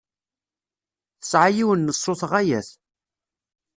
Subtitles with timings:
[1.19, 2.69] Tesɛa yiwen n ṣṣut ɣaya-t.